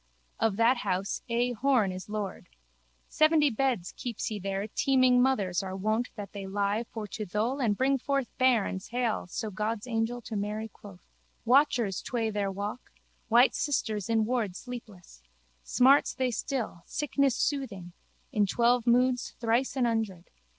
Of 0.39 0.55
that 0.57 0.77
house 0.77 1.21
A. 1.29 1.51
Horne 1.53 1.91
is 1.91 2.09
lord. 2.09 2.47
Seventy 3.07 3.51
beds 3.51 3.91
keeps 3.95 4.25
he 4.25 4.39
there 4.39 4.67
teeming 4.67 5.21
mothers 5.21 5.61
are 5.61 5.75
wont 5.75 6.09
that 6.15 6.31
they 6.33 6.47
lie 6.47 6.85
for 6.91 7.05
to 7.09 7.23
thole 7.23 7.59
and 7.59 7.77
bring 7.77 7.99
forth 7.99 8.35
bairns 8.39 8.87
hale 8.87 9.27
so 9.27 9.51
God's 9.51 9.85
angel 9.85 10.19
to 10.23 10.35
Mary 10.35 10.69
quoth. 10.69 11.01
Watchers 11.45 12.01
tway 12.01 12.31
there 12.31 12.51
walk, 12.51 12.91
white 13.27 13.53
sisters 13.53 14.09
in 14.09 14.25
ward 14.25 14.55
sleepless. 14.55 15.21
Smarts 15.63 16.15
they 16.15 16.31
still, 16.31 16.81
sickness 16.87 17.35
soothing: 17.35 17.93
in 18.31 18.47
twelve 18.47 18.87
moons 18.87 19.35
thrice 19.39 19.75
an 19.75 19.85
hundred. 19.85 20.31